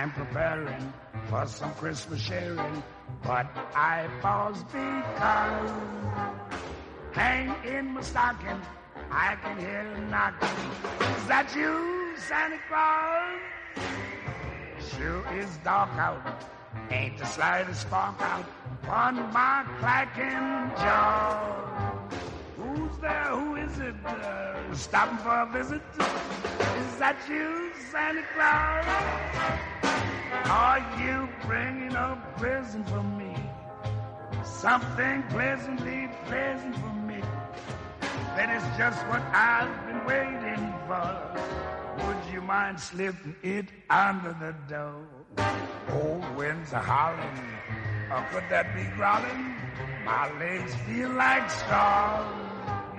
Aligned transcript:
I'm 0.00 0.12
preparing 0.12 0.94
for 1.28 1.46
some 1.46 1.74
Christmas 1.74 2.22
sharing, 2.22 2.82
but 3.22 3.46
I 3.76 4.08
pause 4.22 4.62
because 4.64 5.70
hang 7.12 7.54
in 7.66 7.88
my 7.88 8.00
stocking, 8.00 8.62
I 9.10 9.36
can 9.42 9.58
hear 9.58 9.80
a 9.80 10.00
knocking. 10.08 10.48
Is 11.18 11.26
that 11.26 11.54
you, 11.54 12.14
Santa 12.16 12.56
Claus? 12.66 13.40
Sure 14.96 15.38
is 15.38 15.58
dark 15.58 15.90
out, 15.98 16.44
ain't 16.90 17.18
the 17.18 17.26
slightest 17.26 17.82
spark 17.82 18.18
out 18.22 18.46
on 18.88 19.16
my 19.34 19.66
clacking 19.80 20.76
jaw. 20.80 21.60
Who's 22.74 22.98
there? 22.98 23.24
Who 23.24 23.56
is 23.56 23.78
it? 23.80 23.94
Uh, 24.06 24.74
stopping 24.74 25.18
for 25.18 25.40
a 25.40 25.46
visit? 25.52 25.82
Is 25.98 26.96
that 26.98 27.16
you, 27.28 27.72
Santa 27.90 28.22
Claus? 28.32 28.86
Are 30.48 30.78
you 31.02 31.28
bringing 31.46 31.94
a 31.96 32.16
present 32.36 32.88
for 32.88 33.02
me? 33.02 33.34
Something 34.44 35.24
pleasantly 35.30 36.08
pleasant 36.26 36.76
for 36.76 36.94
me. 37.08 37.20
That 38.36 38.50
is 38.54 38.62
just 38.78 39.04
what 39.08 39.22
I've 39.32 39.74
been 39.86 40.04
waiting 40.06 40.72
for. 40.86 42.06
Would 42.06 42.32
you 42.32 42.40
mind 42.40 42.78
slipping 42.78 43.34
it 43.42 43.66
under 43.90 44.32
the 44.38 44.54
door? 44.72 45.06
Old 45.90 46.36
winds 46.36 46.72
are 46.72 46.82
howling, 46.82 47.40
or 48.12 48.22
could 48.30 48.48
that 48.48 48.72
be 48.76 48.84
growling? 48.94 49.56
My 50.04 50.30
legs 50.38 50.72
feel 50.86 51.10
like 51.10 51.50
straws. 51.50 52.49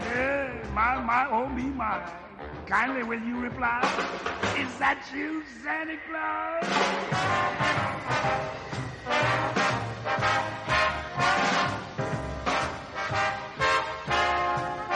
Yeah, 0.03 0.51
my, 0.73 0.99
my, 1.01 1.27
oh 1.29 1.47
me, 1.47 1.63
my. 1.63 2.01
Kindly 2.65 3.03
will 3.03 3.21
you 3.21 3.39
reply? 3.39 3.81
Is 4.57 4.77
that 4.79 5.03
you, 5.13 5.43
Santa 5.63 5.97
Claus? 6.07 7.71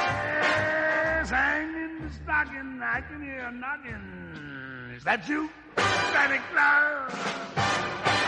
Yes, 0.06 1.30
hang 1.30 2.02
the 2.02 2.09
stocking, 2.14 2.81
I 2.81 3.02
can 3.02 3.22
hear 3.22 3.52
knocking. 3.52 4.95
Is 4.95 5.03
that 5.03 5.28
you, 5.28 5.50
Santa 5.78 6.39
Claus? 6.52 8.24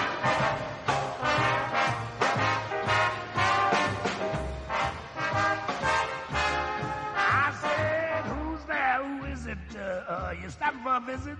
A 11.17 11.19
visit? 11.19 11.37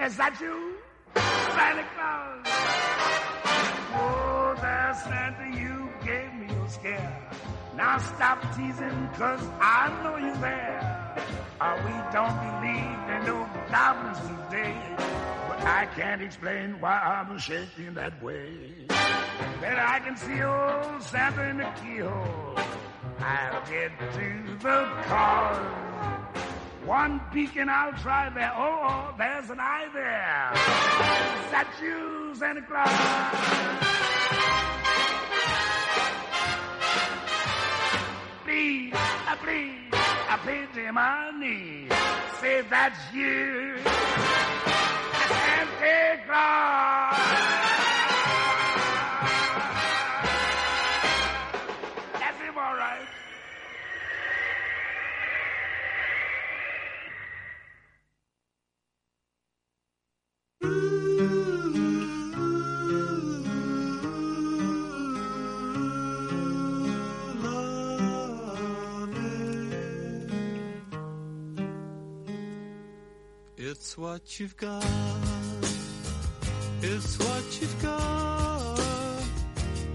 Is 0.00 0.16
that 0.16 0.40
you, 0.40 0.76
Santa 1.14 1.84
Claus? 1.94 2.46
Oh, 3.94 4.54
there, 4.60 4.94
Santa, 5.04 5.58
you 5.58 5.88
gave 6.04 6.32
me 6.34 6.54
a 6.54 6.70
scare. 6.70 7.30
Now 7.76 7.98
stop 7.98 8.42
teasing, 8.56 9.08
cause 9.14 9.42
I 9.60 9.88
know 10.02 10.16
you're 10.16 10.36
there. 10.36 11.14
Uh, 11.60 11.76
we 11.84 11.92
don't 12.12 12.36
believe 12.46 12.98
in 13.14 13.26
no 13.26 13.48
goblins 13.70 14.18
today. 14.20 14.76
But 15.48 15.60
I 15.62 15.86
can't 15.94 16.22
explain 16.22 16.80
why 16.80 16.98
I'm 16.98 17.38
shaking 17.38 17.94
that 17.94 18.22
way. 18.22 18.86
Better 19.60 19.80
I 19.80 20.00
can 20.00 20.16
see 20.16 20.42
old 20.42 21.02
Santa 21.02 21.48
in 21.48 21.58
the 21.58 21.72
keyhole. 21.82 22.58
I'll 23.18 23.66
get 23.66 23.90
to 24.12 24.58
the 24.60 25.02
cause. 25.04 25.85
One 26.86 27.20
and 27.56 27.68
I'll 27.68 27.92
try 27.94 28.30
there. 28.30 28.52
Oh, 28.54 28.78
oh, 28.80 29.14
there's 29.18 29.50
an 29.50 29.58
eye 29.58 29.88
there. 29.92 30.52
That 31.50 31.66
you, 31.82 32.32
Santa 32.36 32.62
Claus? 32.62 32.86
Please, 38.44 38.94
uh, 38.94 39.36
please, 39.42 39.90
I 39.92 40.38
plead 40.44 40.72
to 40.74 40.92
my 40.92 41.32
knees. 41.40 41.90
Say 42.40 42.62
that's 42.70 43.12
you, 43.12 43.78
Santa 45.28 46.22
Claus. 46.24 47.65
It's 73.86 73.96
what 73.96 74.40
you've 74.40 74.56
got. 74.56 74.84
It's 76.82 77.18
what 77.20 77.60
you've 77.60 77.80
got. 77.80 78.80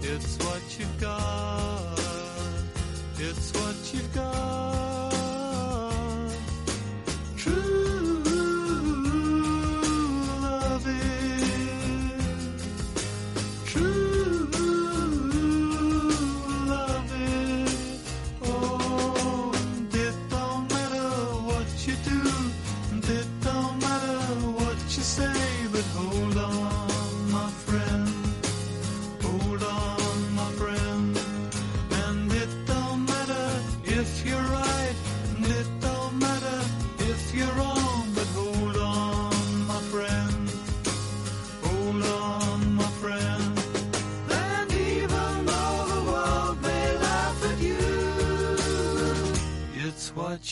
It's 0.00 0.38
what 0.38 0.62
you've 0.78 0.98
got. 0.98 1.98
It's 3.18 3.52
what 3.52 3.61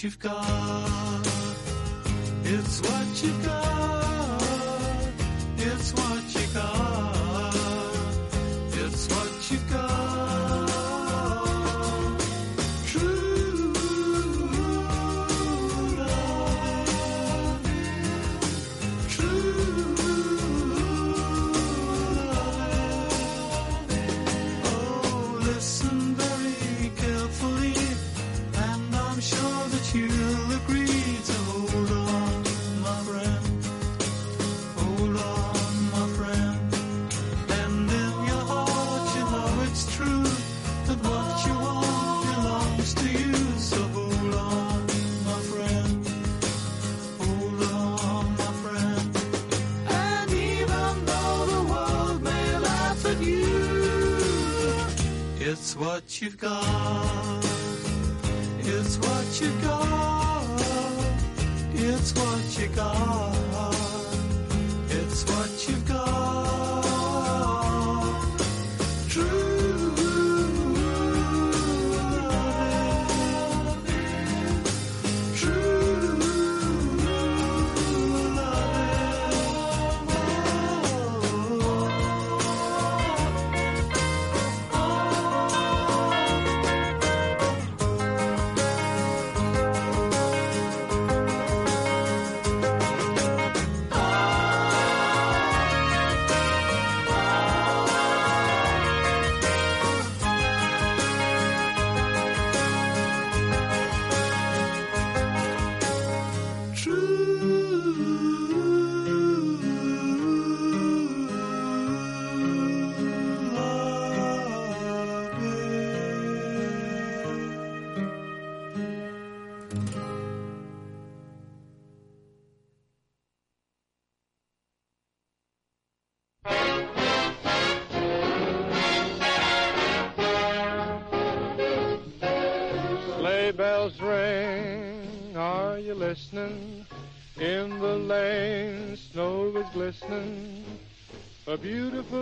you've 0.02 0.18
got. 0.18 1.26
It's 2.44 2.80
what 2.80 3.22
you've 3.22 3.44
got. 3.44 3.59
You've 56.30 56.38
got. 56.38 57.44
It's 58.60 58.98
what 58.98 59.40
you 59.40 59.50
got. 59.62 60.60
It's 61.74 62.14
what 62.14 62.58
you 62.58 62.68
got. 62.68 63.19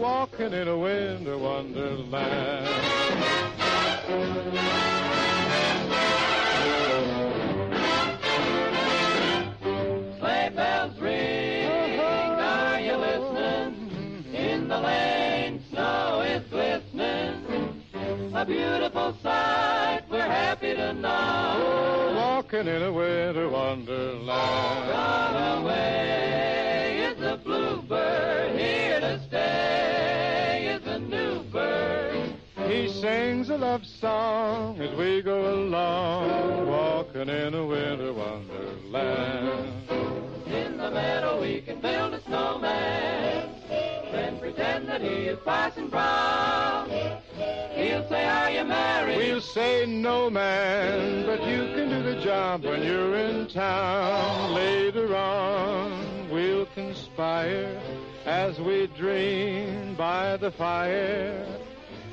walking 0.00 0.52
in 0.54 0.66
a 0.66 0.78
winter 0.78 1.36
wonderland. 1.36 2.66
Sleigh 10.18 10.50
bells 10.56 10.98
ring, 10.98 12.00
are 12.00 12.80
you 12.80 12.96
listening? 12.96 14.24
In 14.34 14.68
the 14.68 14.78
lane, 14.80 15.62
snow 15.70 16.22
is 16.22 16.44
glistening. 16.48 17.84
A 18.34 18.46
beautiful 18.46 19.14
sight, 19.22 20.04
we're 20.10 20.22
happy 20.22 20.74
to 20.74 20.94
know. 20.94 22.14
Walking 22.16 22.66
in 22.66 22.82
a 22.82 22.90
winter 22.90 23.09
man, 50.28 51.24
but 51.24 51.40
you 51.46 51.72
can 51.74 51.88
do 51.88 52.02
the 52.02 52.20
job 52.20 52.64
when 52.64 52.82
you're 52.82 53.16
in 53.16 53.48
town. 53.48 54.52
Later 54.52 55.16
on, 55.16 56.28
we'll 56.30 56.66
conspire 56.66 57.80
as 58.26 58.58
we 58.60 58.88
dream 58.88 59.94
by 59.94 60.36
the 60.36 60.50
fire 60.50 61.46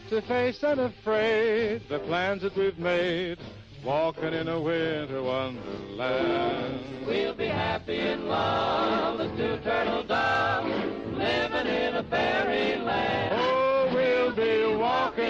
to 0.10 0.22
face 0.22 0.64
unafraid 0.64 1.82
the 1.90 2.00
plans 2.00 2.42
that 2.42 2.56
we've 2.56 2.80
made, 2.80 3.38
walking 3.84 4.34
in 4.34 4.48
a 4.48 4.60
winter 4.60 5.22
wonderland. 5.22 6.80
We'll 7.06 7.34
be 7.34 7.48
happy 7.48 8.00
in 8.00 8.28
love 8.28 9.20
as 9.20 9.32
two 9.38 9.58
turtle 9.64 10.04
doves, 10.04 10.70
living 11.12 11.68
in 11.68 11.96
a 11.96 12.04
fairyland. 12.04 13.34
Oh, 13.34 13.90
we'll 13.94 14.32
be 14.32 14.76
walking 14.78 15.24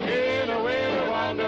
in 0.00 0.50
a 0.50 0.62
winter 0.64 1.01
En 1.32 1.38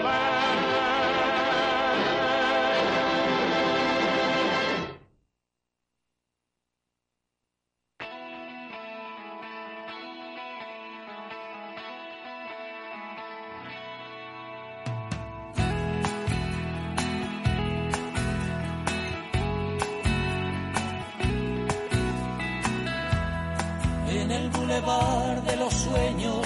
el 24.31 24.49
bulevar 24.49 25.43
de 25.43 25.55
los 25.57 25.73
sueños 25.73 26.44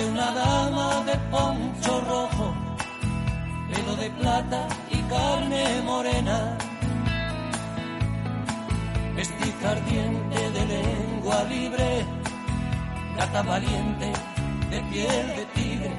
vive 0.00 0.10
una 0.12 0.32
dama 0.32 1.02
de 1.04 1.16
poncho 1.30 2.00
rojo, 2.08 2.54
pelo 3.72 3.96
de 3.96 4.10
plata 4.10 4.68
y 4.90 4.98
carne 5.02 5.82
morena, 5.84 6.56
vestiza 9.14 9.70
ardiente 9.70 10.50
de 10.50 10.66
lengua 10.66 11.44
libre, 11.44 12.04
gata 13.16 13.42
valiente 13.42 14.12
de 14.70 14.80
piel 14.90 15.26
de 15.36 15.44
tigre, 15.54 15.92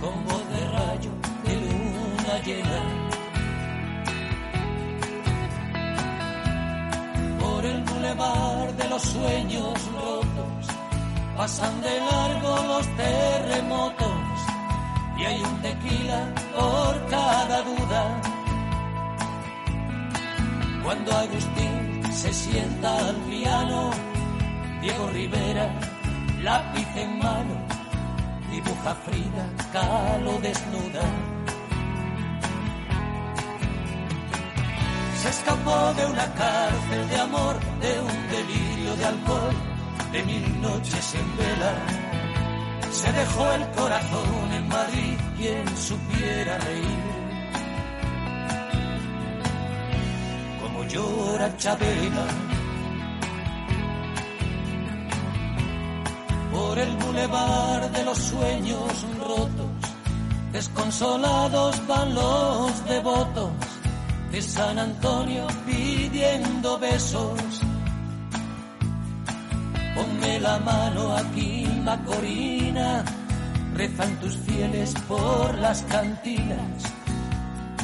con 0.00 0.24
voz 0.24 0.44
de 0.54 0.60
rayo 0.76 1.12
de 1.44 1.54
luna 1.62 2.34
llena. 2.44 3.08
por 7.40 7.64
el 7.66 7.82
bulevar 7.82 8.72
de 8.76 8.88
los 8.88 9.02
sueños 9.02 9.74
rotos. 9.92 10.61
Pasan 11.36 11.80
de 11.80 11.98
largo 11.98 12.56
los 12.68 12.86
terremotos 12.96 14.16
y 15.18 15.24
hay 15.24 15.42
un 15.42 15.62
tequila 15.62 16.34
por 16.54 17.06
cada 17.08 17.62
duda. 17.62 18.20
Cuando 20.84 21.16
Agustín 21.16 22.02
se 22.12 22.32
sienta 22.32 22.98
al 23.08 23.16
piano, 23.30 23.90
Diego 24.82 25.08
Rivera, 25.10 25.68
lápiz 26.42 26.88
en 26.96 27.18
mano, 27.18 27.54
dibuja 28.50 28.94
Frida 29.06 29.46
Kahlo 29.72 30.38
desnuda. 30.40 31.04
Se 35.22 35.28
escapó 35.30 35.94
de 35.94 36.06
una 36.06 36.26
cárcel 36.34 37.08
de 37.08 37.16
amor, 37.20 37.56
de 37.80 38.00
un 38.00 38.28
delirio 38.28 38.96
de 38.96 39.04
alcohol, 39.04 39.71
de 40.12 40.22
mil 40.24 40.60
noches 40.60 41.14
en 41.14 41.36
vela. 41.36 41.74
Se 42.90 43.10
dejó 43.12 43.52
el 43.52 43.70
corazón 43.70 44.52
en 44.52 44.68
Madrid, 44.68 45.18
quien 45.38 45.76
supiera 45.76 46.58
reír. 46.58 47.04
Como 50.60 50.84
llora 50.84 51.56
Chabela 51.56 52.26
por 56.52 56.78
el 56.78 56.94
bulevar 56.96 57.90
de 57.90 58.04
los 58.04 58.18
sueños 58.18 59.06
rotos. 59.18 59.70
Desconsolados 60.52 61.86
van 61.86 62.14
los 62.14 62.84
devotos 62.84 63.52
de 64.30 64.42
San 64.42 64.78
Antonio 64.78 65.46
pidiendo 65.66 66.78
besos. 66.78 67.62
La 70.22 70.58
mano 70.58 71.16
aquí, 71.16 71.66
Macorina, 71.84 73.04
rezan 73.74 74.14
tus 74.20 74.36
fieles 74.38 74.92
por 75.06 75.56
las 75.58 75.82
cantinas, 75.82 76.82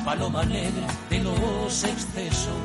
paloma 0.04 0.44
negra 0.44 0.86
de 1.08 1.20
los 1.20 1.84
excesos. 1.84 2.62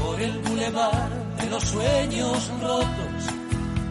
Por 0.00 0.20
el 0.20 0.38
bulevar 0.38 1.10
de 1.38 1.50
los 1.50 1.64
sueños 1.64 2.50
rotos, 2.60 3.22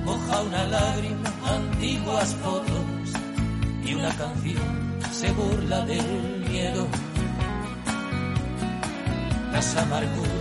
moja 0.04 0.42
una 0.42 0.64
lágrima, 0.66 1.30
antiguas 1.46 2.36
fotos 2.36 3.08
y 3.86 3.94
una 3.94 4.10
canción 4.16 5.00
se 5.12 5.32
burla 5.32 5.86
del 5.86 6.46
miedo. 6.50 6.88
Las 9.52 9.78
amarguras 9.78 10.41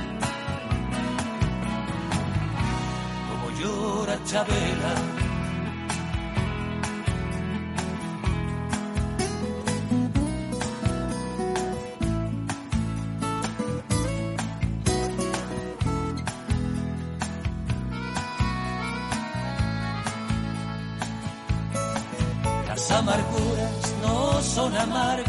Las 22.67 22.91
amarguras 22.91 23.93
no 24.01 24.41
son 24.41 24.75
amargas 24.75 25.27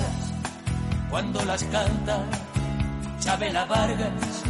cuando 1.11 1.45
las 1.45 1.63
canta 1.65 2.25
Chabela 3.21 3.65
Vargas 3.67 4.43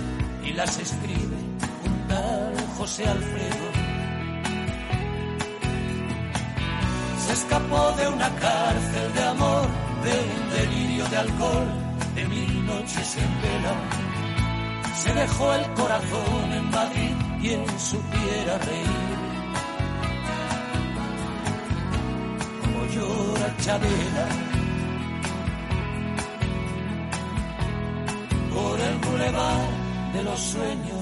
y 0.44 0.52
las 0.52 0.78
escribe 0.78 1.36
un 1.84 2.08
tal 2.08 2.54
José 2.78 3.06
Alfredo. 3.06 3.51
Una 8.22 8.38
cárcel 8.38 9.14
de 9.14 9.24
amor, 9.24 9.66
de 10.04 10.12
un 10.34 10.50
delirio 10.56 11.04
de 11.08 11.16
alcohol, 11.16 11.68
de 12.14 12.24
mil 12.26 12.66
noches 12.66 13.16
en 13.16 13.42
vela. 13.42 13.74
Se 14.94 15.12
dejó 15.12 15.54
el 15.54 15.72
corazón 15.74 16.52
en 16.52 16.70
Madrid, 16.70 17.14
quien 17.40 17.64
supiera 17.80 18.58
reír. 18.58 19.18
Como 22.60 22.80
llora 22.94 23.56
Chabela. 23.64 24.26
por 28.54 28.78
el 28.78 28.96
bulevar 28.98 29.66
de 30.12 30.22
los 30.24 30.38
sueños 30.38 31.01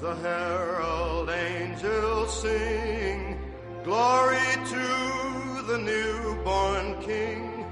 The 0.00 0.14
herald 0.16 1.30
angels 1.30 2.42
sing, 2.42 3.38
glory 3.82 4.52
to 4.66 5.62
the 5.66 5.78
newborn 5.78 7.00
King. 7.02 7.64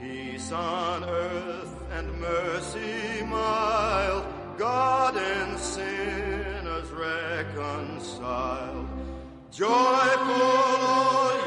Peace 0.00 0.50
on 0.50 1.04
earth 1.04 1.76
and 1.92 2.20
mercy 2.20 3.22
mild, 3.24 4.24
God 4.58 5.16
and 5.16 5.58
sinners 5.58 6.90
reconciled. 6.90 8.88
Joyful 9.52 10.42
all 10.42 11.41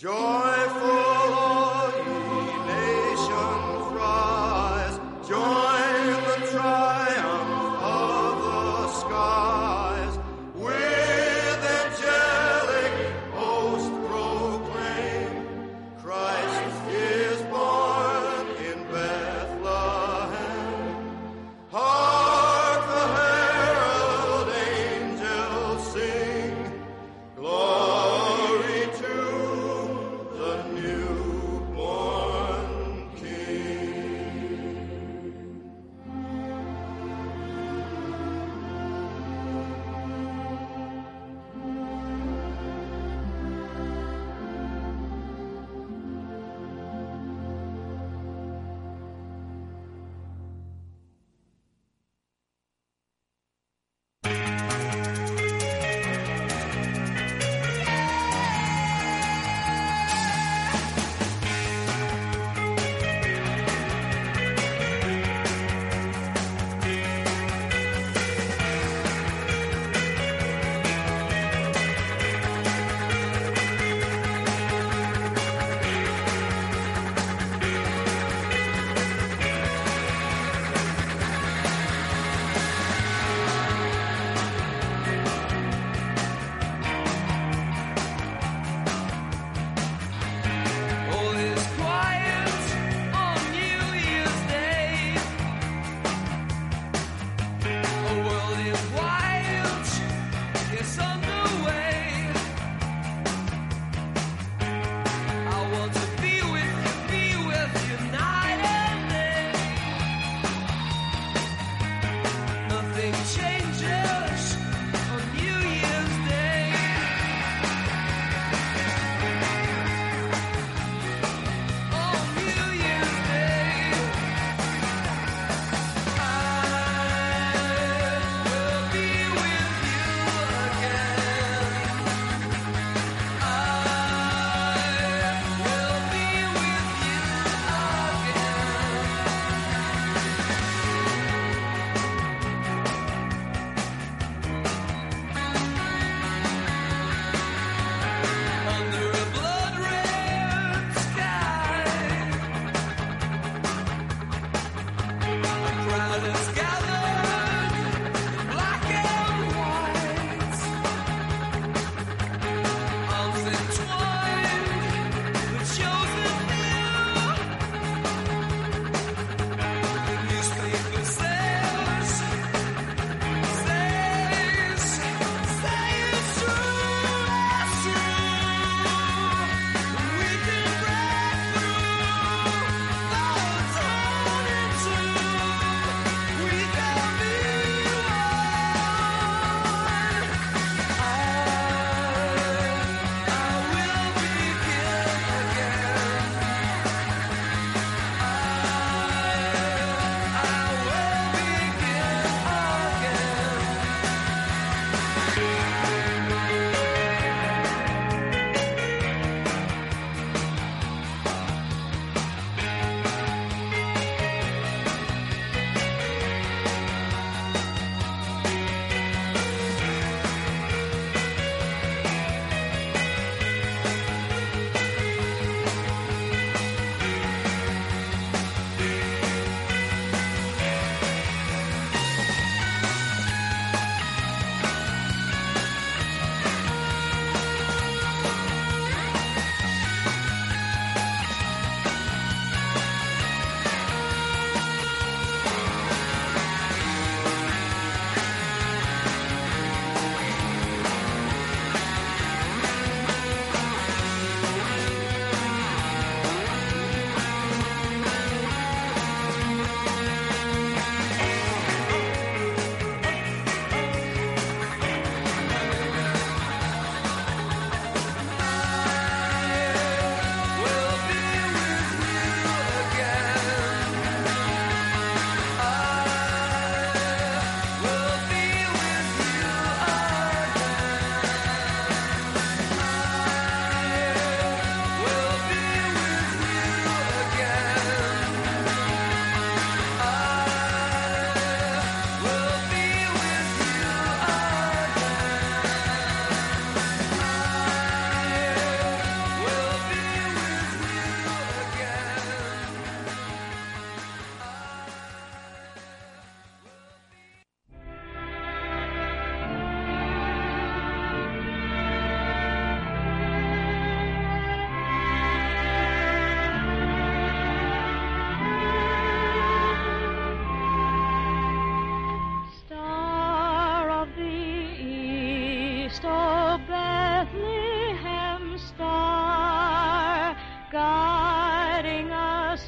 Joyful 0.00 0.37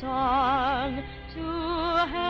song 0.00 1.02
to 1.34 1.42
heaven. 2.08 2.29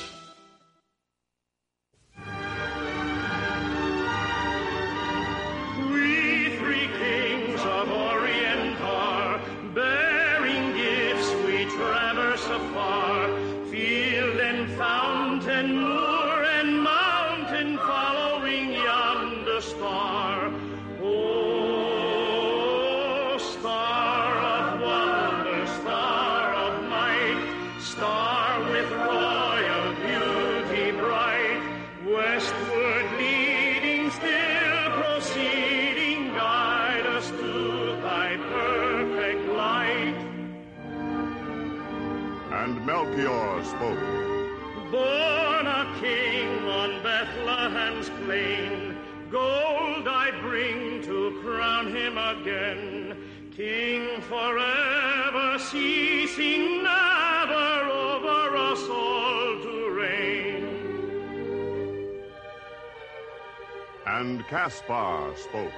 Caspar 64.51 65.33
spoke. 65.37 65.71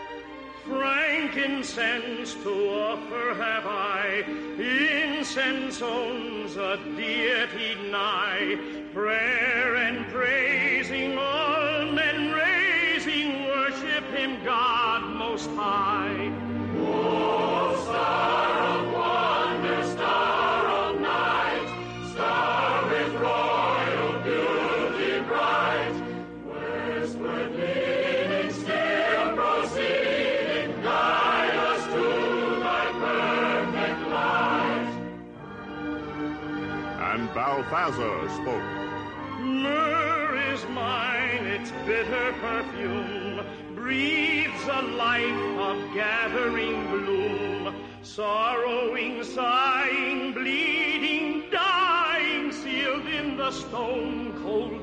Frankincense 0.65 2.33
to 2.33 2.69
offer 2.71 3.35
have 3.35 3.67
I, 3.67 4.25
incense 4.57 5.79
owns 5.79 6.57
a 6.57 6.77
deity 6.97 7.75
nigh, 7.91 8.57
prayer 8.91 9.75
and 9.75 10.07
praising 10.07 11.15
all 11.19 11.85
men 11.91 12.31
raising, 12.33 13.43
worship 13.43 14.05
him 14.05 14.43
God 14.43 15.03
most 15.17 15.51
high. 15.51 16.52
Balthazar 37.33 38.29
spoke. 38.29 39.39
Myrrh 39.39 40.37
is 40.53 40.63
mine, 40.69 41.45
its 41.47 41.71
bitter 41.87 42.31
perfume 42.33 43.41
breathes 43.73 44.63
a 44.67 44.81
life 44.83 45.57
of 45.57 45.93
gathering 45.95 46.87
bloom. 46.91 47.75
Sorrowing, 48.03 49.23
sighing, 49.23 50.33
bleeding, 50.33 51.49
dying, 51.49 52.51
sealed 52.51 53.07
in 53.07 53.35
the 53.35 53.49
stone 53.49 54.39
cold 54.43 54.82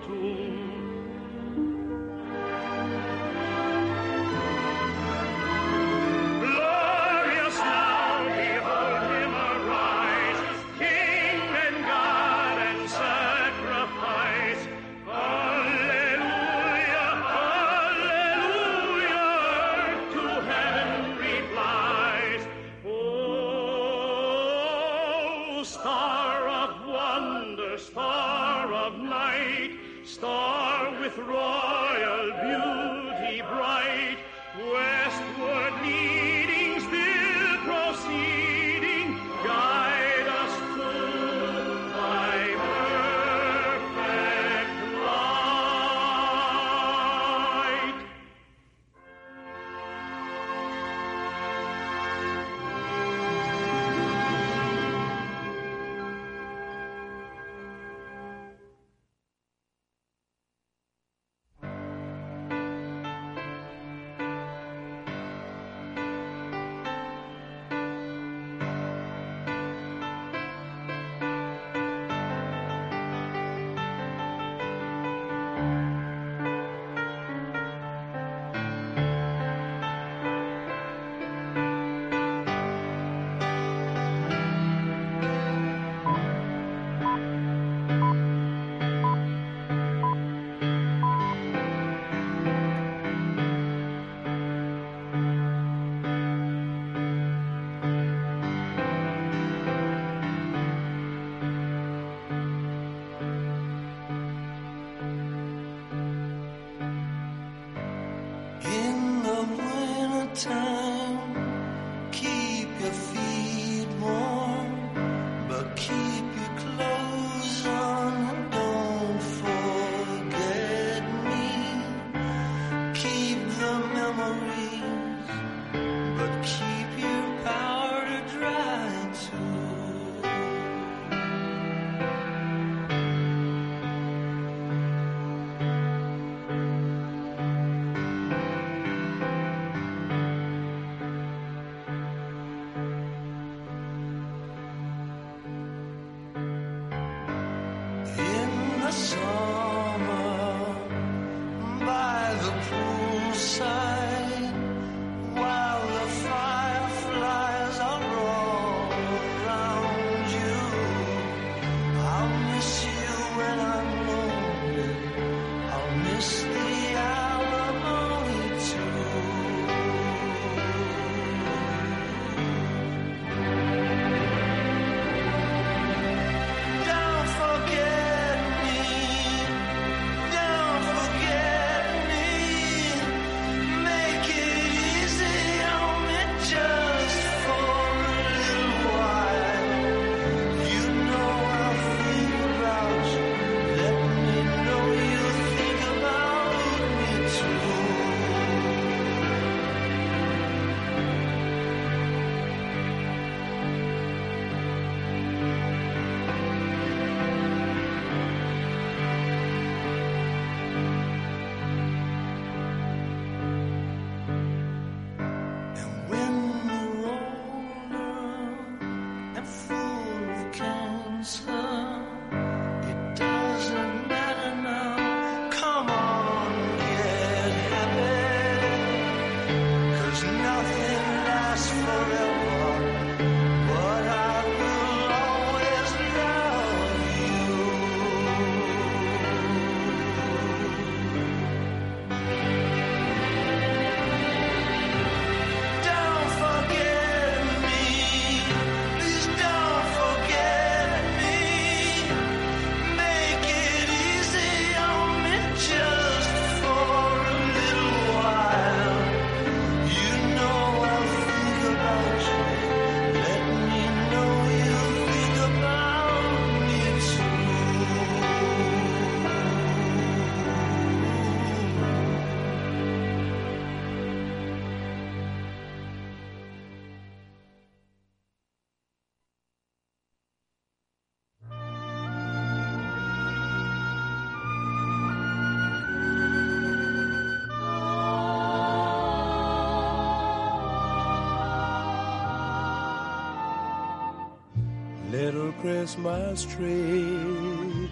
Christmas 295.60 296.44
tree. 296.44 297.90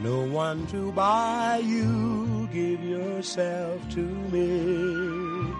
No 0.00 0.26
one 0.26 0.66
to 0.68 0.90
buy 0.92 1.60
you, 1.62 2.48
give 2.52 2.82
yourself 2.82 3.88
to 3.90 4.00
me. 4.00 5.50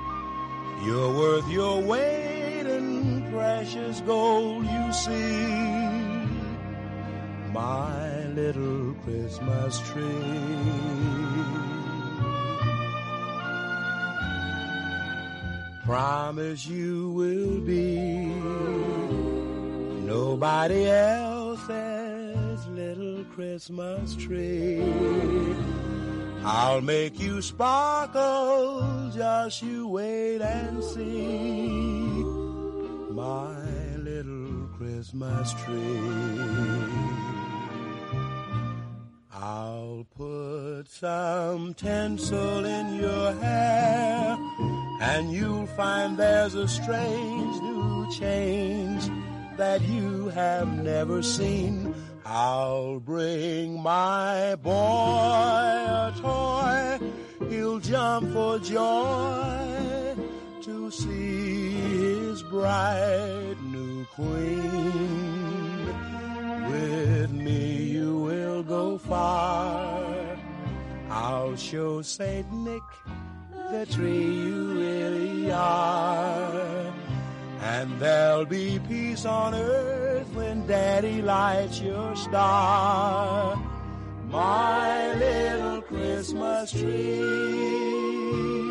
You're 0.85 1.15
worth 1.15 1.49
your 1.49 1.83
weight 1.83 2.67
in 2.67 3.31
precious 3.31 4.01
gold, 4.01 4.65
you 4.65 4.93
see. 4.93 5.47
My 7.53 8.25
little 8.29 8.95
Christmas 9.05 9.79
tree. 9.91 10.81
Promise 15.85 16.67
you 16.67 17.11
will 17.11 17.61
be 17.61 19.00
nobody 20.31 20.87
else's 20.89 22.67
little 22.69 23.25
Christmas 23.35 24.15
tree. 24.15 24.81
I'll 26.45 26.81
make 26.81 27.19
you 27.19 27.43
sparkle, 27.43 29.11
just 29.13 29.61
you 29.61 29.89
wait 29.89 30.41
and 30.41 30.85
see. 30.85 32.23
My 33.11 33.57
little 34.09 34.69
Christmas 34.79 35.53
tree. 35.65 36.85
I'll 39.33 40.07
put 40.17 40.85
some 40.87 41.75
tinsel 41.75 42.65
in 42.65 42.95
your 42.95 43.33
hair, 43.33 44.39
and 45.01 45.33
you'll 45.33 45.67
find 45.67 46.17
there's 46.17 46.55
a 46.55 46.69
strange 46.69 47.61
new 47.63 48.07
change 48.13 49.11
that 49.61 49.83
you 49.83 50.29
have 50.31 50.83
never 50.83 51.23
seen. 51.23 51.95
I'll 52.25 52.99
bring 52.99 53.79
my 53.83 54.57
boy 54.57 54.73
a 54.73 56.15
toy. 56.19 56.99
He'll 57.51 57.79
jump 57.79 58.33
for 58.33 58.59
joy 58.59 60.17
to 60.63 60.91
see 60.91 61.73
his 61.73 62.43
bright 62.45 63.57
new 63.65 64.07
queen. 64.07 65.85
With 66.71 67.31
me 67.31 67.83
you 67.97 68.19
will 68.19 68.63
go 68.63 68.97
far. 68.97 70.39
I'll 71.11 71.55
show 71.57 72.01
Saint 72.01 72.51
Nick 72.51 72.87
the 73.71 73.85
tree 73.85 74.25
you 74.25 74.73
really 74.73 75.53
are. 75.53 77.00
And 77.63 78.01
there'll 78.01 78.47
be 78.47 78.81
peace 78.89 79.25
on 79.27 79.55
earth 79.55 80.27
when 80.35 80.67
Daddy 80.67 81.21
lights 81.21 81.81
your 81.81 82.17
star. 82.17 83.57
My 84.29 85.15
little 85.15 85.83
Christmas 85.83 86.73
tree. 86.73 88.70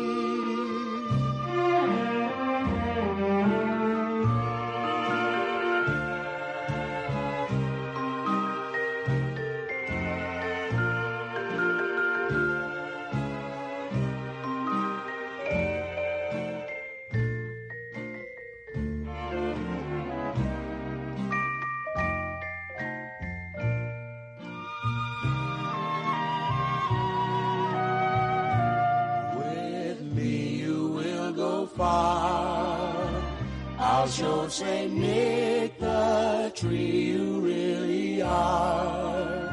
I'll 33.82 34.08
show 34.08 34.46
Saint 34.48 34.92
Nick 34.92 35.78
the 35.78 36.52
tree 36.54 37.12
you 37.12 37.40
really 37.40 38.20
are. 38.20 39.48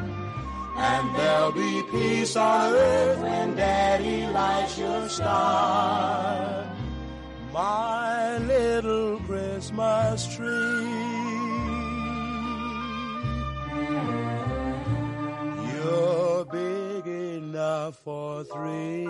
And 0.76 1.16
there'll 1.16 1.52
be 1.52 1.82
peace 1.90 2.36
on 2.36 2.74
earth 2.74 3.20
when 3.20 3.56
Daddy 3.56 4.26
lights 4.26 4.78
your 4.78 5.08
star. 5.08 6.70
My 7.54 8.36
little 8.36 9.18
Christmas 9.20 10.36
tree. 10.36 10.44
You're 15.72 16.44
big 16.44 17.06
enough 17.06 17.96
for 18.04 18.44
three. 18.44 19.06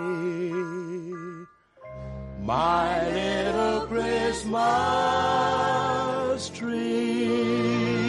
My 2.49 3.05
little 3.11 3.85
Christmas 3.85 4.49
tree. 6.49 8.08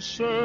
Was 0.00 0.39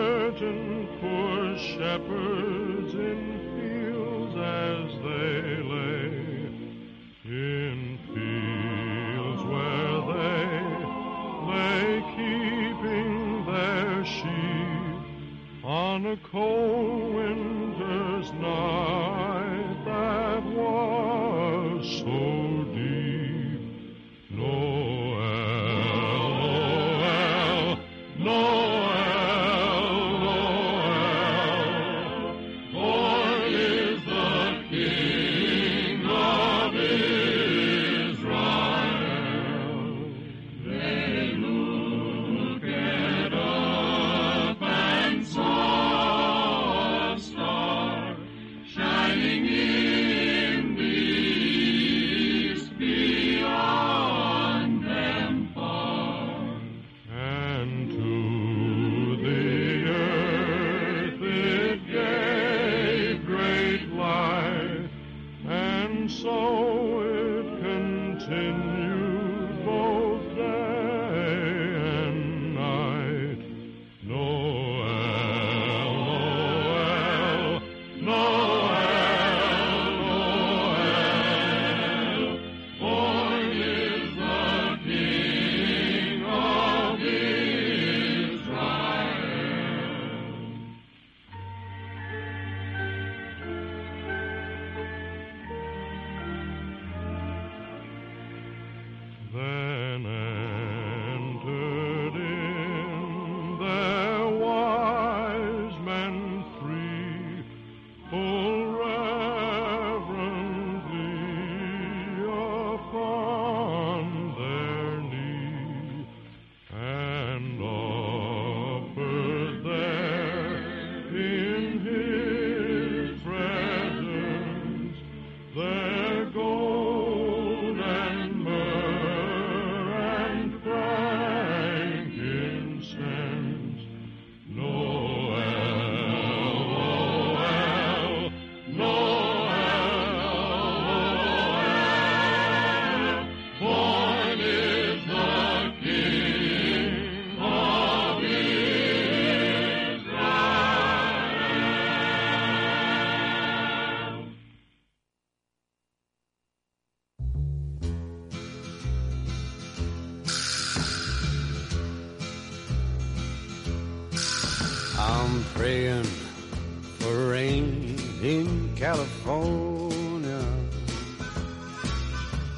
California 169.06 170.44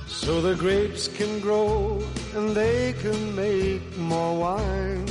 so 0.08 0.42
the 0.42 0.56
grapes 0.56 1.08
can 1.08 1.40
grow 1.40 2.02
and 2.36 2.56
they 2.56 2.94
can 3.02 3.36
make 3.36 3.98
more 3.98 4.38
wine. 4.38 5.06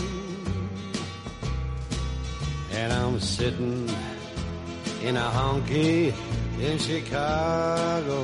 And 2.72 2.92
I'm 2.92 3.20
sitting 3.20 3.88
in 5.02 5.16
a 5.16 5.28
honky 5.38 6.14
in 6.60 6.78
Chicago 6.78 8.22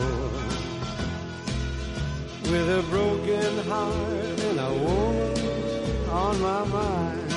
with 2.50 2.78
a 2.80 2.84
broken 2.90 3.58
heart 3.68 4.40
and 4.48 4.58
a 4.58 4.72
woman 4.84 6.08
on 6.08 6.40
my 6.40 6.64
mind. 6.64 7.32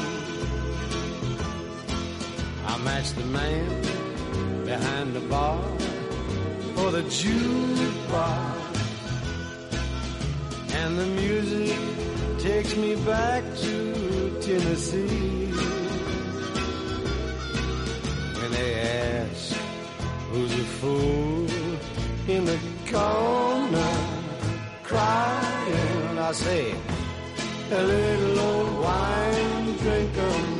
I 2.66 2.78
match 2.80 3.12
the 3.14 3.26
man 3.26 3.95
behind 4.66 5.14
the 5.14 5.20
bar 5.22 5.62
for 6.76 6.90
the 6.92 7.04
jukebox. 7.04 8.56
And 10.74 10.98
the 10.98 11.06
music 11.06 11.78
takes 12.40 12.76
me 12.76 12.96
back 13.06 13.44
to 13.58 14.40
Tennessee. 14.42 15.52
When 18.40 18.52
they 18.52 18.72
ask 18.82 19.56
who's 20.32 20.54
a 20.54 20.68
fool 20.80 21.48
in 22.28 22.46
the 22.46 22.60
corner 22.92 23.96
crying, 24.84 26.18
I 26.18 26.32
say, 26.32 26.76
a 27.72 27.84
little 27.84 28.40
old 28.40 28.84
wine 28.84 29.78
drinker 29.78 30.55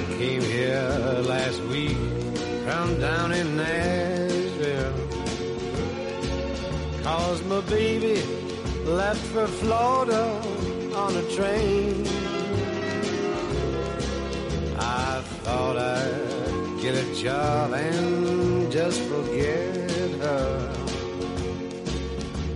I 0.00 0.04
came 0.16 0.40
here 0.40 0.88
last 1.26 1.60
week 1.64 1.98
from 2.64 2.98
down 3.00 3.32
in 3.32 3.54
Nashville. 3.54 4.94
Cause 7.02 7.42
my 7.44 7.60
baby 7.68 8.22
left 8.86 9.20
for 9.26 9.46
Florida 9.46 10.24
on 10.94 11.16
a 11.16 11.22
train. 11.36 12.06
I 14.78 15.20
thought 15.42 15.76
I'd 15.76 16.80
get 16.80 16.94
a 16.94 17.14
job 17.14 17.74
and 17.74 18.72
just 18.72 19.02
forget 19.02 19.90
her. 20.24 20.74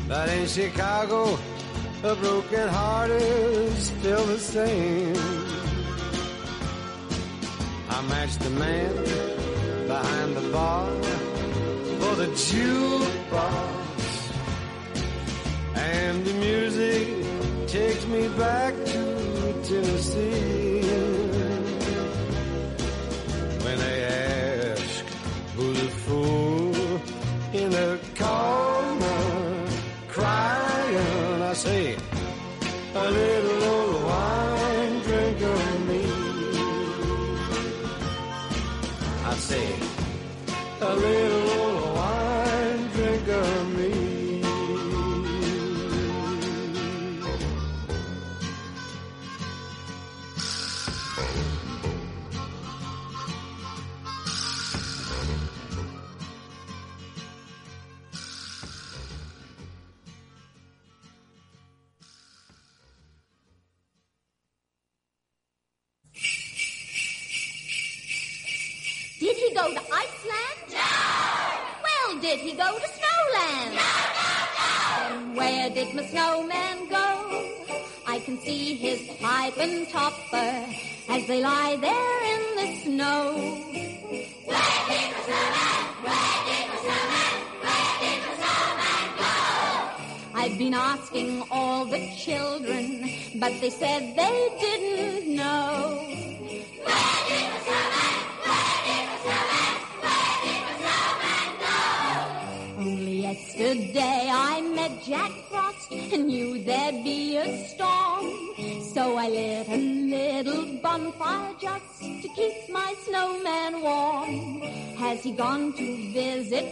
But 0.09 0.31
in 0.31 0.47
Chicago, 0.47 1.39
a 2.05 2.15
broken 2.17 2.69
heart 2.69 3.11
is 3.11 3.89
still 3.89 4.25
the 4.25 4.39
same. 4.39 5.44
I 7.97 8.03
matched 8.09 8.41
the 8.41 8.51
man 8.51 8.93
behind 9.87 10.37
the 10.37 10.49
bar 10.51 10.91
for 12.01 12.17
the 12.17 12.27
jukebox. 12.47 13.93
And 15.77 16.27
the 16.27 16.35
music 16.35 17.07
takes 17.69 18.05
me 18.07 18.27
back 18.37 18.75
to 18.75 19.63
Tennessee. 19.63 20.74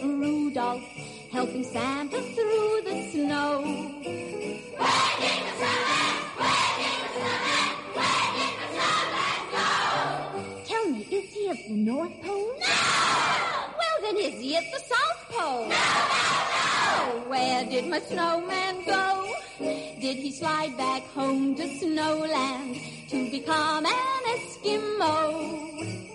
Rudolph, 0.01 0.83
helping 1.31 1.63
Santa 1.63 2.21
through 2.21 2.81
the 2.85 3.09
snow. 3.11 3.61
Where 3.61 4.25
the 5.19 5.43
snowman? 5.59 6.15
Where 6.37 7.03
snowman? 7.13 7.73
Where 7.97 8.43
snowman 8.73 9.41
go? 9.51 9.67
Tell 10.65 10.85
me, 10.89 10.99
is 11.11 11.33
he 11.33 11.49
at 11.49 11.57
the 11.67 11.75
North 11.75 12.21
Pole? 12.23 12.53
No! 12.59 12.67
Well, 13.77 13.97
then 14.01 14.17
is 14.17 14.41
he 14.41 14.55
at 14.55 14.63
the 14.71 14.79
South 14.79 15.21
Pole? 15.29 15.67
No, 15.67 15.75
no, 15.75 16.23
no! 16.85 17.29
Where 17.29 17.65
did 17.65 17.85
my 17.89 17.99
snowman 17.99 18.85
go? 18.85 19.33
Did 19.59 20.17
he 20.17 20.31
slide 20.31 20.75
back 20.77 21.03
home 21.13 21.55
to 21.55 21.63
Snowland 21.63 23.09
to 23.09 23.31
become 23.31 23.85
an 23.85 24.23
Eskimo? 24.35 26.12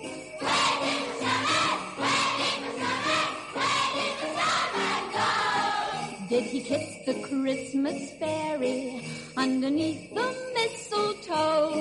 kissed 6.69 7.03
the 7.07 7.15
Christmas 7.27 8.11
fairy 8.19 9.01
underneath 9.35 10.13
the 10.13 10.27
mistletoe. 10.53 11.71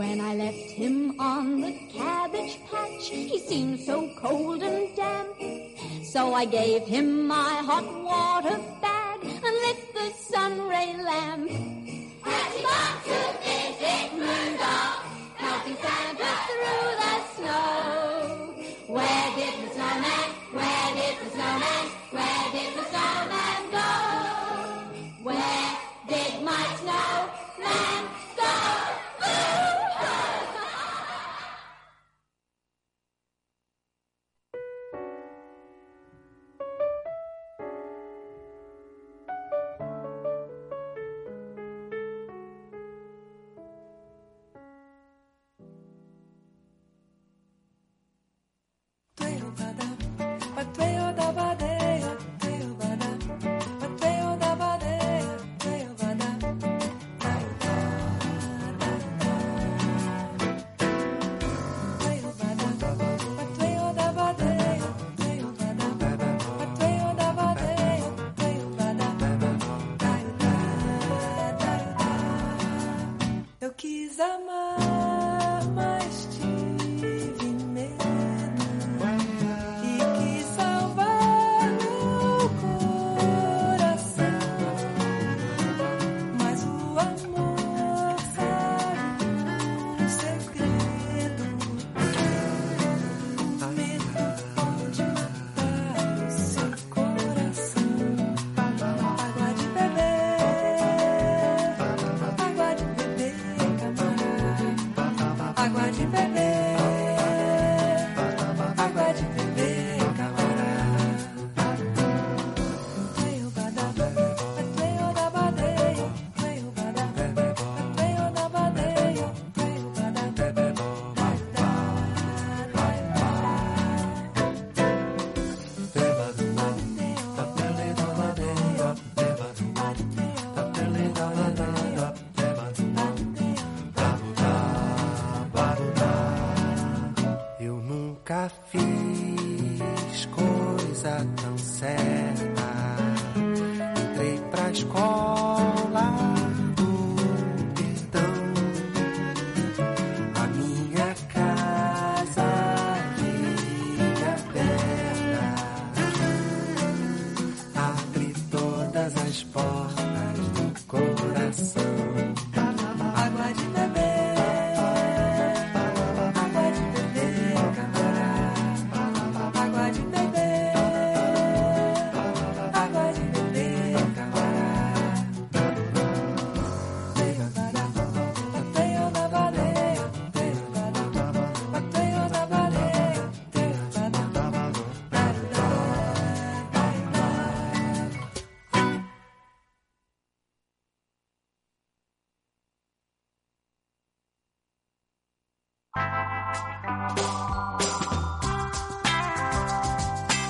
When 0.00 0.20
I 0.20 0.34
left 0.34 0.70
him 0.82 1.20
on 1.20 1.60
the 1.60 1.74
cabbage 1.96 2.58
patch, 2.68 3.08
he 3.08 3.38
seemed 3.38 3.78
so 3.78 4.10
cold 4.16 4.64
and 4.64 4.96
damp. 4.96 5.36
So 6.02 6.34
I 6.34 6.44
gave 6.44 6.82
him 6.82 7.28
my 7.28 7.54
hot 7.70 7.86
water 8.02 8.58
bag 8.82 9.20
and 9.22 9.56
lit 9.64 9.80
the 9.94 10.08
sunray 10.32 10.90
lamp. 11.10 11.50
And 12.32 12.48
he 12.52 12.62
gone 12.66 12.98
to 13.10 13.18
visit 13.46 14.06
Rudolph? 14.26 15.06
Helping 15.36 15.76
Santa 15.76 16.30
through 16.46 16.96
the 17.00 17.05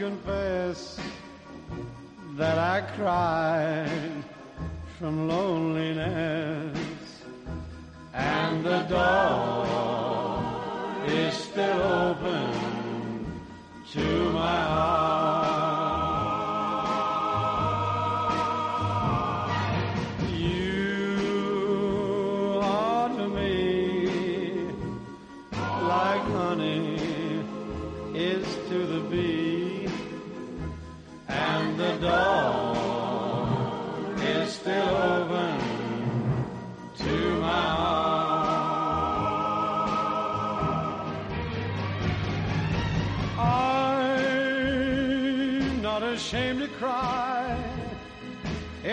confess 0.00 0.98
that 2.38 2.56
I 2.56 2.80
cried 2.96 4.24
from 4.98 5.28
loneliness, 5.28 6.78
and 8.14 8.64
the 8.64 8.80
door 8.84 9.66
is 11.06 11.34
still 11.34 11.82
open 11.82 13.42
to 13.92 14.32
my 14.32 14.60
heart. 14.72 15.09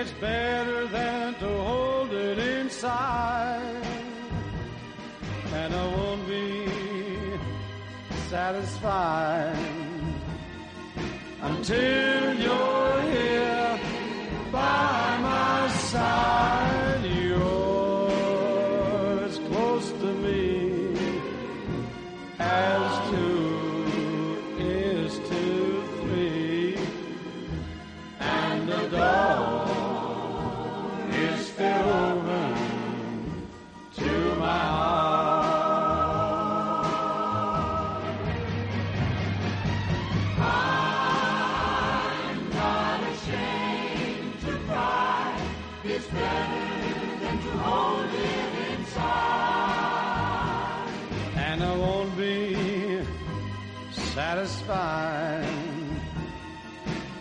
It's 0.09 0.19
better 0.21 0.87
than 0.87 1.33
to 1.33 1.49
hold 1.63 2.13
it 2.13 2.39
inside. 2.39 3.83
And 5.51 5.73
I 5.73 5.85
won't 5.95 6.25
be 6.25 6.65
satisfied 8.29 9.57
until 11.41 12.26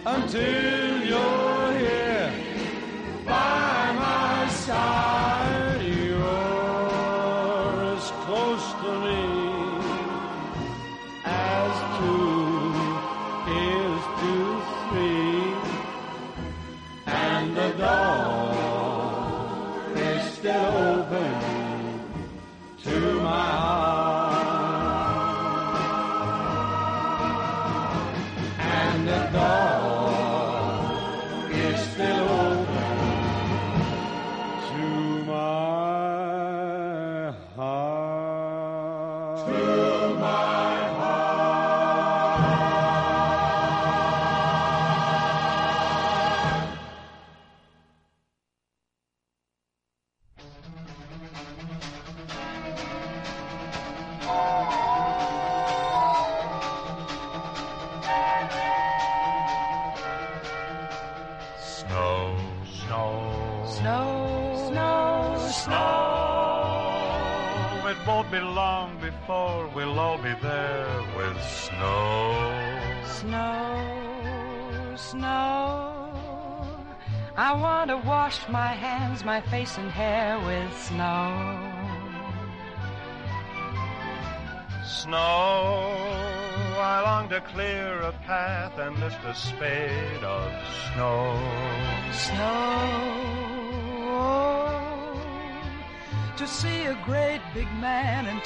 until 0.07 0.96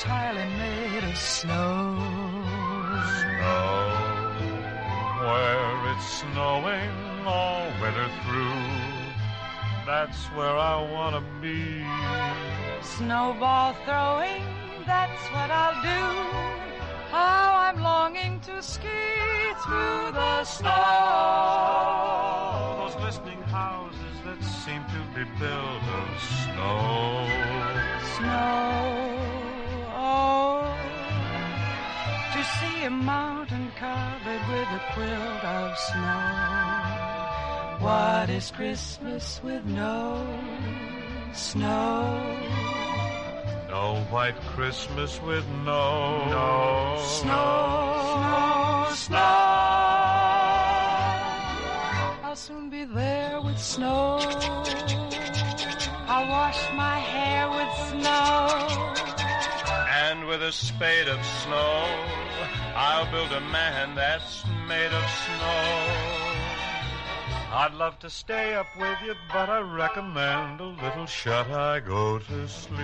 entirely 0.00 0.48
made 0.56 1.04
of 1.04 1.16
snow. 1.18 1.94
Snow, 3.20 4.32
where 5.20 5.92
it's 5.92 6.08
snowing 6.20 6.90
all 7.26 7.66
winter 7.82 8.08
through. 8.24 8.62
That's 9.84 10.24
where 10.36 10.56
I 10.56 10.80
want 10.90 11.16
to 11.16 11.22
be. 11.42 11.84
Snowball 12.82 13.74
throwing, 13.84 14.42
that's 14.86 15.22
what 15.34 15.50
I'll 15.50 15.82
do. 15.82 16.04
How 17.10 17.68
I'm 17.68 17.82
longing 17.82 18.40
to 18.40 18.62
ski 18.62 18.88
through 19.66 20.12
the 20.12 20.44
snow. 20.44 20.70
Those 22.78 22.94
glistening 23.02 23.42
houses 23.42 24.16
that 24.24 24.42
seem 24.42 24.82
to 24.82 25.00
be 25.14 25.24
built 25.38 25.84
of 26.00 26.08
snow. 26.40 27.28
Snow. 28.16 29.19
To 32.40 32.46
see 32.46 32.84
a 32.84 32.90
mountain 32.90 33.70
covered 33.76 34.42
with 34.48 34.68
a 34.72 34.82
quilt 34.94 35.44
of 35.44 35.78
snow. 35.78 37.76
What 37.84 38.30
is 38.30 38.50
Christmas 38.50 39.40
with 39.44 39.64
no 39.66 40.26
snow? 41.34 42.38
No 43.68 43.96
white 44.10 44.40
Christmas 44.54 45.20
with 45.20 45.46
no, 45.66 46.28
no 46.30 46.96
Snow, 47.20 48.06
snow, 48.16 48.94
snow. 48.94 49.18
I'll 52.24 52.36
soon 52.36 52.70
be 52.70 52.84
there 52.84 53.38
with 53.42 53.58
snow. 53.58 54.18
I'll 56.12 56.28
wash 56.30 56.60
my 56.74 56.98
hair 57.00 57.50
with 57.50 57.72
snow. 57.90 58.96
And 60.08 60.26
with 60.26 60.42
a 60.42 60.50
spade 60.52 61.08
of 61.08 61.24
snow, 61.24 62.19
I'll 62.82 63.04
build 63.10 63.30
a 63.32 63.42
man 63.42 63.94
that's 63.94 64.42
made 64.66 64.90
of 64.90 65.04
snow. 65.24 66.20
I'd 67.52 67.74
love 67.74 67.98
to 67.98 68.08
stay 68.08 68.54
up 68.54 68.68
with 68.74 68.96
you, 69.04 69.14
but 69.30 69.50
I 69.50 69.60
recommend 69.60 70.62
a 70.62 70.64
little 70.64 71.04
shut 71.04 71.50
eye 71.50 71.80
go 71.80 72.18
to 72.18 72.48
sleep 72.48 72.78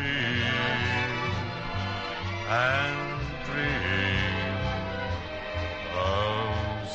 and 2.47 3.21
dream 3.47 4.57
of 5.97 6.91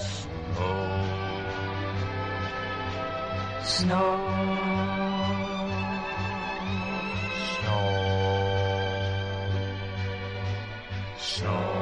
snow. 3.65 4.11
Snow. 11.17 11.80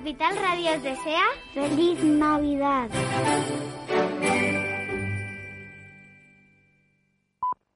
Capital 0.00 0.34
Radio 0.36 0.80
desea 0.80 1.24
feliz 1.52 2.02
Navidad. 2.02 2.88